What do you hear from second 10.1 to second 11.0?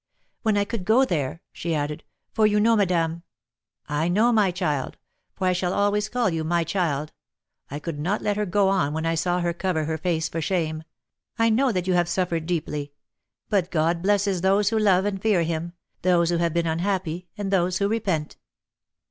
for shame),